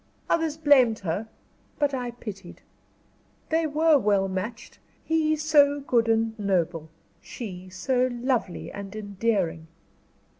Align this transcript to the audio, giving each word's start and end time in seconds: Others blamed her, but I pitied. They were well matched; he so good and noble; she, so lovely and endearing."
Others 0.31 0.57
blamed 0.57 0.97
her, 1.01 1.27
but 1.77 1.93
I 1.93 2.09
pitied. 2.09 2.61
They 3.49 3.67
were 3.67 3.99
well 3.99 4.27
matched; 4.27 4.79
he 5.03 5.35
so 5.35 5.79
good 5.79 6.07
and 6.09 6.33
noble; 6.39 6.89
she, 7.21 7.69
so 7.69 8.09
lovely 8.11 8.71
and 8.71 8.95
endearing." 8.95 9.67